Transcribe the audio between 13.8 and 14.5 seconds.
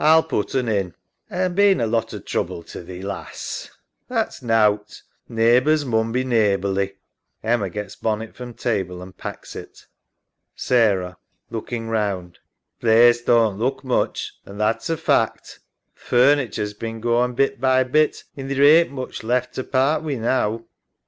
much,